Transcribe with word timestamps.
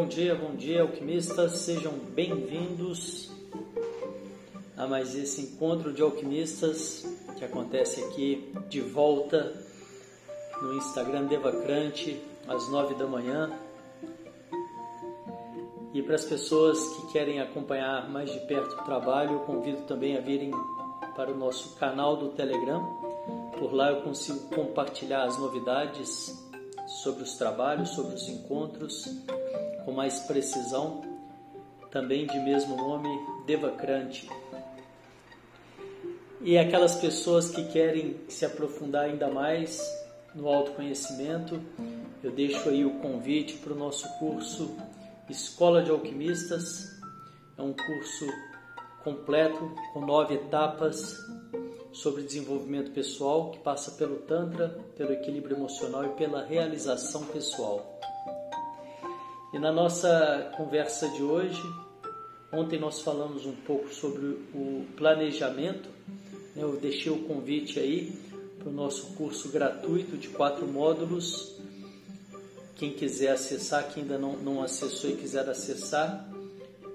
Bom 0.00 0.06
dia, 0.06 0.34
bom 0.34 0.56
dia, 0.56 0.80
alquimistas, 0.80 1.58
sejam 1.58 1.92
bem-vindos 1.92 3.30
a 4.74 4.86
mais 4.86 5.14
esse 5.14 5.42
encontro 5.42 5.92
de 5.92 6.00
alquimistas 6.00 7.04
que 7.36 7.44
acontece 7.44 8.02
aqui 8.04 8.50
de 8.70 8.80
volta 8.80 9.52
no 10.62 10.72
Instagram 10.78 11.26
Devacrante 11.26 12.18
às 12.48 12.66
nove 12.70 12.94
da 12.94 13.06
manhã. 13.06 13.52
E 15.92 16.02
para 16.02 16.14
as 16.14 16.24
pessoas 16.24 16.78
que 16.96 17.12
querem 17.12 17.38
acompanhar 17.38 18.08
mais 18.08 18.32
de 18.32 18.40
perto 18.46 18.80
o 18.80 18.84
trabalho, 18.84 19.32
eu 19.32 19.40
convido 19.40 19.82
também 19.82 20.16
a 20.16 20.22
virem 20.22 20.50
para 21.14 21.30
o 21.30 21.36
nosso 21.36 21.76
canal 21.76 22.16
do 22.16 22.30
Telegram. 22.30 22.82
Por 23.58 23.74
lá 23.74 23.90
eu 23.90 24.00
consigo 24.00 24.48
compartilhar 24.48 25.24
as 25.24 25.36
novidades 25.38 26.48
sobre 27.02 27.22
os 27.22 27.34
trabalhos, 27.34 27.90
sobre 27.90 28.14
os 28.14 28.26
encontros, 28.28 29.04
com 29.84 29.92
mais 29.92 30.20
precisão, 30.20 31.02
também 31.90 32.26
de 32.26 32.38
mesmo 32.38 32.76
nome, 32.76 33.08
Devacrante. 33.46 34.28
E 36.40 36.56
aquelas 36.56 36.94
pessoas 36.96 37.50
que 37.50 37.64
querem 37.64 38.16
se 38.28 38.44
aprofundar 38.46 39.04
ainda 39.04 39.28
mais 39.28 39.80
no 40.34 40.48
autoconhecimento, 40.48 41.60
eu 42.22 42.30
deixo 42.30 42.68
aí 42.68 42.84
o 42.84 42.98
convite 43.00 43.54
para 43.58 43.72
o 43.72 43.76
nosso 43.76 44.08
curso 44.18 44.74
Escola 45.28 45.82
de 45.82 45.90
Alquimistas. 45.90 46.98
É 47.58 47.62
um 47.62 47.72
curso 47.72 48.26
completo 49.04 49.74
com 49.92 50.00
nove 50.00 50.34
etapas 50.34 51.14
sobre 51.92 52.22
desenvolvimento 52.22 52.90
pessoal 52.92 53.50
que 53.50 53.58
passa 53.58 53.92
pelo 53.92 54.16
Tantra, 54.16 54.68
pelo 54.96 55.12
equilíbrio 55.12 55.56
emocional 55.56 56.04
e 56.04 56.10
pela 56.10 56.44
realização 56.44 57.24
pessoal. 57.26 57.98
E 59.52 59.58
na 59.58 59.72
nossa 59.72 60.52
conversa 60.56 61.08
de 61.08 61.22
hoje, 61.22 61.62
ontem 62.52 62.78
nós 62.78 63.00
falamos 63.00 63.46
um 63.46 63.54
pouco 63.54 63.92
sobre 63.92 64.26
o 64.54 64.86
planejamento. 64.96 65.88
Né? 66.54 66.62
Eu 66.62 66.76
deixei 66.76 67.12
o 67.12 67.24
convite 67.24 67.78
aí 67.78 68.12
para 68.58 68.68
o 68.68 68.72
nosso 68.72 69.14
curso 69.14 69.48
gratuito 69.48 70.16
de 70.16 70.28
quatro 70.28 70.66
módulos 70.66 71.60
quem 72.80 72.92
quiser 72.94 73.32
acessar, 73.32 73.92
quem 73.92 74.04
ainda 74.04 74.16
não, 74.16 74.38
não 74.38 74.62
acessou 74.62 75.10
e 75.10 75.16
quiser 75.16 75.46
acessar, 75.46 76.26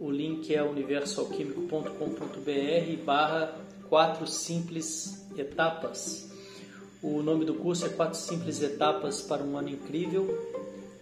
o 0.00 0.10
link 0.10 0.52
é 0.52 0.60
universoalquímico.com.br 0.60 3.04
barra 3.04 3.56
quatro 3.88 4.26
simples 4.26 5.24
etapas. 5.36 6.32
O 7.00 7.22
nome 7.22 7.44
do 7.44 7.54
curso 7.54 7.86
é 7.86 7.90
Quatro 7.90 8.18
Simples 8.18 8.60
Etapas 8.60 9.22
para 9.22 9.44
um 9.44 9.56
Ano 9.56 9.68
Incrível. 9.68 10.26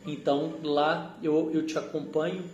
Então 0.06 0.54
lá 0.62 1.16
eu, 1.22 1.50
eu 1.52 1.66
te 1.66 1.76
acompanho 1.76 2.44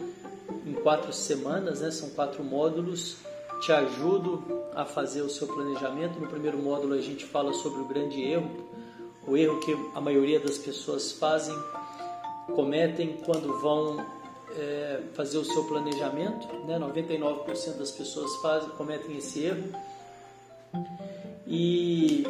em 0.66 0.72
quatro 0.72 1.12
semanas, 1.12 1.80
né? 1.80 1.90
são 1.90 2.10
quatro 2.10 2.42
módulos, 2.42 3.16
te 3.60 3.70
ajudo 3.72 4.42
a 4.74 4.84
fazer 4.84 5.22
o 5.22 5.28
seu 5.28 5.46
planejamento. 5.46 6.18
No 6.18 6.28
primeiro 6.28 6.58
módulo 6.58 6.94
a 6.94 7.00
gente 7.00 7.24
fala 7.24 7.52
sobre 7.52 7.80
o 7.80 7.84
grande 7.84 8.22
erro, 8.22 8.68
o 9.26 9.36
erro 9.36 9.60
que 9.60 9.72
a 9.94 10.00
maioria 10.00 10.40
das 10.40 10.58
pessoas 10.58 11.12
fazem 11.12 11.54
cometem 12.54 13.18
quando 13.24 13.60
vão 13.60 14.04
é, 14.56 15.00
fazer 15.12 15.38
o 15.38 15.44
seu 15.44 15.64
planejamento. 15.64 16.48
Né? 16.66 16.78
99% 16.78 17.76
das 17.76 17.90
pessoas 17.90 18.34
fazem, 18.36 18.70
cometem 18.70 19.18
esse 19.18 19.44
erro. 19.44 19.64
E, 21.46 22.26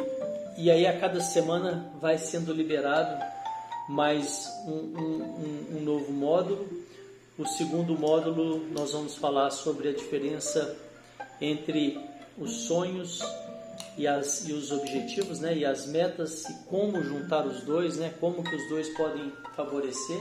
e 0.57 0.69
aí 0.69 0.85
a 0.85 0.99
cada 0.99 1.21
semana 1.21 1.91
vai 1.99 2.17
sendo 2.17 2.53
liberado 2.53 3.23
mais 3.87 4.49
um, 4.65 4.71
um, 4.71 5.77
um 5.77 5.81
novo 5.81 6.11
módulo. 6.11 6.67
O 7.37 7.45
segundo 7.45 7.97
módulo 7.97 8.65
nós 8.71 8.91
vamos 8.91 9.15
falar 9.15 9.49
sobre 9.49 9.89
a 9.89 9.93
diferença 9.93 10.77
entre 11.41 11.99
os 12.37 12.51
sonhos 12.67 13.21
e, 13.97 14.07
as, 14.07 14.47
e 14.47 14.53
os 14.53 14.71
objetivos, 14.71 15.39
né, 15.39 15.55
e 15.57 15.65
as 15.65 15.85
metas 15.87 16.45
e 16.49 16.53
como 16.65 17.03
juntar 17.03 17.45
os 17.45 17.61
dois, 17.63 17.97
né, 17.97 18.13
como 18.19 18.43
que 18.43 18.55
os 18.55 18.69
dois 18.69 18.89
podem 18.95 19.31
favorecer 19.55 20.19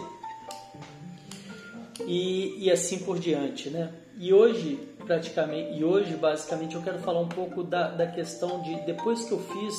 e, 2.07 2.65
e 2.65 2.71
assim 2.71 2.99
por 3.01 3.19
diante, 3.19 3.71
né? 3.71 3.93
E 4.19 4.33
hoje 4.33 4.89
praticamente 5.07 5.79
e 5.79 5.85
hoje 5.85 6.15
basicamente 6.15 6.75
eu 6.75 6.83
quero 6.83 6.99
falar 7.01 7.21
um 7.21 7.29
pouco 7.29 7.63
da, 7.63 7.89
da 7.89 8.07
questão 8.07 8.63
de 8.63 8.75
depois 8.87 9.25
que 9.25 9.33
eu 9.33 9.41
fiz 9.41 9.75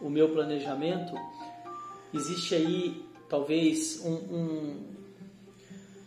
o 0.00 0.10
meu 0.10 0.28
planejamento 0.28 1.14
existe 2.12 2.54
aí 2.54 3.07
talvez 3.28 4.00
um, 4.04 4.14
um 4.14 4.76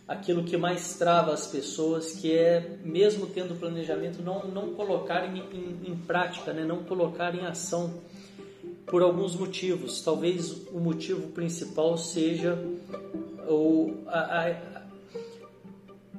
aquilo 0.06 0.44
que 0.44 0.56
mais 0.56 0.94
trava 0.94 1.32
as 1.32 1.46
pessoas, 1.46 2.12
que 2.12 2.36
é, 2.36 2.78
mesmo 2.84 3.26
tendo 3.26 3.58
planejamento, 3.58 4.22
não, 4.22 4.46
não 4.46 4.74
colocar 4.74 5.24
em, 5.24 5.38
em, 5.86 5.96
prática, 5.96 6.52
né? 6.52 6.64
não 6.64 6.82
colocar 6.84 7.34
em 7.34 7.46
ação, 7.46 7.94
por 8.86 9.02
alguns 9.02 9.34
motivos. 9.34 10.02
Talvez 10.02 10.50
o 10.68 10.78
motivo 10.78 11.28
principal 11.28 11.96
seja 11.96 12.58
o, 13.48 13.94
a, 14.06 14.48
a, 14.48 14.82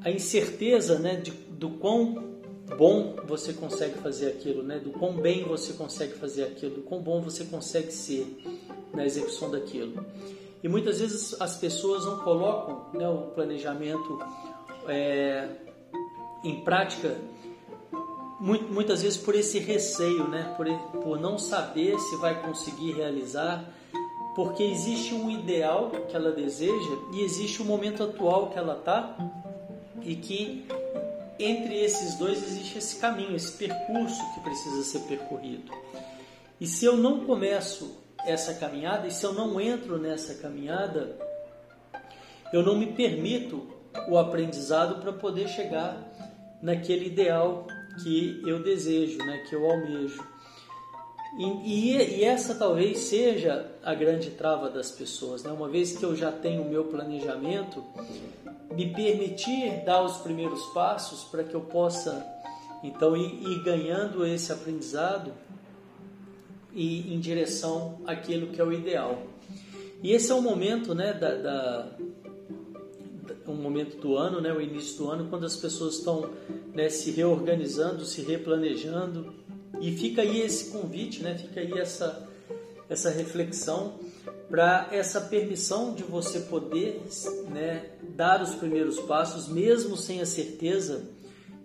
a 0.05 0.11
incerteza 0.11 0.97
né? 0.97 1.15
De, 1.17 1.31
do 1.31 1.69
quão 1.69 2.33
bom 2.77 3.15
você 3.27 3.53
consegue 3.53 3.99
fazer 3.99 4.27
aquilo, 4.27 4.63
né? 4.63 4.79
do 4.79 4.89
quão 4.91 5.13
bem 5.13 5.43
você 5.43 5.73
consegue 5.73 6.13
fazer 6.13 6.43
aquilo, 6.45 6.75
do 6.75 6.81
quão 6.81 7.01
bom 7.01 7.21
você 7.21 7.43
consegue 7.45 7.91
ser 7.91 8.25
na 8.93 9.05
execução 9.05 9.51
daquilo. 9.51 10.03
E 10.63 10.69
muitas 10.69 11.01
vezes 11.01 11.40
as 11.41 11.57
pessoas 11.57 12.06
não 12.06 12.19
colocam 12.19 12.85
né, 12.94 13.07
o 13.09 13.31
planejamento 13.31 14.18
é, 14.88 15.50
em 16.41 16.62
prática, 16.62 17.18
muitas 18.40 19.01
vezes 19.01 19.18
por 19.18 19.35
esse 19.35 19.59
receio, 19.59 20.28
né, 20.28 20.53
por, 20.56 20.68
por 21.01 21.19
não 21.19 21.38
saber 21.38 22.00
se 22.00 22.16
vai 22.16 22.41
conseguir 22.41 22.94
realizar, 22.94 23.63
porque 24.35 24.63
existe 24.63 25.13
um 25.13 25.29
ideal 25.29 25.91
que 26.09 26.16
ela 26.16 26.31
deseja 26.31 26.97
e 27.13 27.22
existe 27.22 27.62
o 27.62 27.66
momento 27.66 28.01
atual 28.01 28.50
que 28.50 28.57
ela 28.57 28.78
está 28.78 29.16
e 30.01 30.16
que 30.16 30.66
entre 31.38 31.75
esses 31.84 32.16
dois 32.16 32.41
existe 32.41 32.78
esse 32.78 32.95
caminho, 32.97 33.35
esse 33.35 33.51
percurso 33.53 34.22
que 34.34 34.40
precisa 34.41 34.81
ser 34.84 35.00
percorrido. 35.01 35.72
E 36.59 36.66
se 36.66 36.85
eu 36.85 36.95
não 36.95 37.25
começo 37.25 38.02
essa 38.25 38.53
caminhada, 38.53 39.07
e 39.07 39.11
se 39.11 39.25
eu 39.25 39.34
não 39.34 39.59
entro 39.59 39.97
nessa 39.97 40.35
caminhada, 40.35 41.17
eu 42.51 42.63
não 42.63 42.78
me 42.78 42.88
permito 42.88 43.67
o 44.07 44.17
aprendizado 44.17 45.01
para 45.01 45.11
poder 45.13 45.47
chegar 45.47 45.97
naquele 46.62 47.07
ideal 47.07 47.67
que 48.01 48.41
eu 48.45 48.63
desejo, 48.63 49.17
né, 49.19 49.45
que 49.50 49.56
eu 49.56 49.69
almejo. 49.69 50.23
E, 51.38 51.44
e, 51.45 52.19
e, 52.19 52.23
essa 52.23 52.53
talvez 52.53 53.00
seja 53.00 53.72
a 53.83 53.95
grande 53.95 54.29
trava 54.31 54.69
das 54.69 54.91
pessoas, 54.91 55.41
né? 55.41 55.51
Uma 55.51 55.67
vez 55.67 55.97
que 55.97 56.06
eu 56.06 56.16
já 56.16 56.31
tenho 56.31 56.62
o 56.62 56.69
meu 56.69 56.85
planejamento, 56.85 57.83
me 58.72 58.94
permitir 58.94 59.83
dar 59.83 60.03
os 60.03 60.17
primeiros 60.17 60.63
passos 60.73 61.23
para 61.23 61.44
que 61.44 61.56
eu 61.56 61.62
possa 61.62 62.23
então 62.83 63.17
ir, 63.17 63.47
ir 63.47 63.63
ganhando 63.63 64.23
esse 64.28 64.51
aprendizado 64.51 65.33
e 66.73 67.13
em 67.13 67.19
direção 67.19 68.00
àquilo 68.06 68.47
que 68.47 68.59
é 68.59 68.63
o 68.63 68.72
ideal. 68.72 69.23
E 70.01 70.11
esse 70.11 70.31
é 70.31 70.35
o 70.35 70.41
momento, 70.41 70.94
né, 70.94 71.13
da, 71.13 71.36
da 71.36 71.97
um 73.47 73.56
momento 73.56 73.97
do 73.97 74.18
ano, 74.18 74.42
né, 74.42 74.53
o 74.53 74.62
início 74.62 74.97
do 74.97 75.09
ano, 75.09 75.27
quando 75.30 75.45
as 75.45 75.56
pessoas 75.56 75.95
estão 75.95 76.30
né, 76.74 76.89
se 76.89 77.12
reorganizando, 77.12 78.06
se 78.06 78.21
replanejando, 78.21 79.33
e 79.81 79.95
fica 79.95 80.21
aí 80.21 80.42
esse 80.42 80.71
convite, 80.71 81.21
né, 81.21 81.38
fica 81.38 81.59
aí 81.59 81.74
essa, 81.77 82.27
essa 82.89 83.09
reflexão 83.09 84.00
para 84.50 84.88
essa 84.92 85.19
permissão 85.19 85.94
de 85.94 86.03
você 86.03 86.42
poder 86.42 87.01
né, 87.50 87.86
dar 88.15 88.42
os 88.42 88.56
primeiros 88.56 89.00
passos, 89.00 89.47
mesmo 89.47 89.97
sem 89.97 90.21
a 90.21 90.25
certeza 90.25 91.03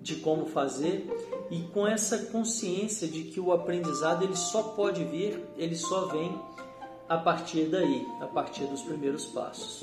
de 0.00 0.16
como 0.16 0.46
fazer 0.46 1.08
e 1.50 1.62
com 1.62 1.86
essa 1.86 2.18
consciência 2.26 3.08
de 3.08 3.24
que 3.24 3.40
o 3.40 3.52
aprendizado 3.52 4.24
ele 4.24 4.36
só 4.36 4.62
pode 4.62 5.04
vir, 5.04 5.44
ele 5.56 5.76
só 5.76 6.06
vem 6.06 6.38
a 7.08 7.16
partir 7.16 7.64
daí, 7.66 8.06
a 8.20 8.26
partir 8.26 8.64
dos 8.66 8.82
primeiros 8.82 9.26
passos. 9.26 9.82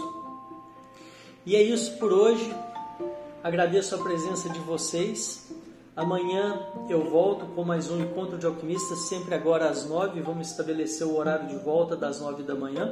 E 1.45 1.55
é 1.55 1.61
isso 1.61 1.97
por 1.97 2.11
hoje. 2.11 2.53
Agradeço 3.43 3.95
a 3.95 3.97
presença 3.97 4.49
de 4.49 4.59
vocês. 4.59 5.51
Amanhã 5.95 6.59
eu 6.89 7.09
volto 7.09 7.45
com 7.53 7.63
mais 7.63 7.89
um 7.89 8.01
encontro 8.01 8.37
de 8.37 8.45
alquimistas, 8.45 9.07
sempre 9.07 9.33
agora 9.33 9.69
às 9.69 9.85
nove. 9.85 10.21
Vamos 10.21 10.49
estabelecer 10.49 11.05
o 11.07 11.15
horário 11.15 11.47
de 11.47 11.55
volta 11.57 11.95
das 11.95 12.19
nove 12.19 12.43
da 12.43 12.55
manhã. 12.55 12.91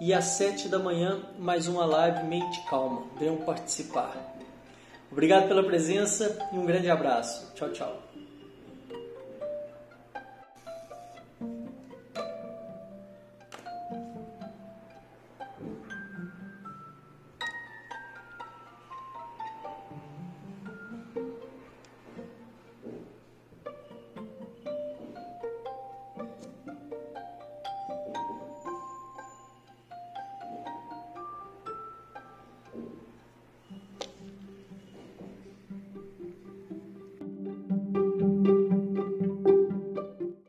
E 0.00 0.14
às 0.14 0.24
sete 0.24 0.68
da 0.68 0.78
manhã, 0.78 1.20
mais 1.38 1.68
uma 1.68 1.84
live 1.84 2.24
Mente 2.24 2.64
Calma. 2.68 3.02
Venham 3.18 3.36
participar. 3.38 4.39
Obrigado 5.10 5.48
pela 5.48 5.62
presença 5.62 6.38
e 6.52 6.56
um 6.56 6.64
grande 6.64 6.88
abraço. 6.88 7.52
Tchau, 7.54 7.70
tchau. 7.70 8.09